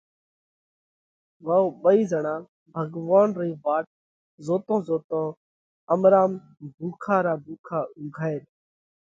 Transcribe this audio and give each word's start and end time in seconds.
ُو 1.47 1.57
ٻيئي 1.81 2.01
زڻا 2.11 2.35
ڀڳوونَ 2.91 3.29
رئِي 3.39 3.51
واٽ 3.63 3.85
زوتون 4.45 4.79
زوتون 4.87 5.27
امرام 5.93 6.31
ڀُوکا 6.75 7.17
را 7.25 7.33
ڀُوکا 7.45 7.79
اُنگھائي 7.97 8.37
ريا۔ 8.41 8.51